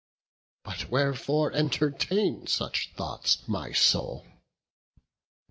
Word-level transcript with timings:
But 0.63 0.89
wherefore 0.89 1.51
entertain 1.53 2.47
such 2.47 2.91
thoughts, 2.95 3.47
my 3.47 3.71
soul? 3.71 4.25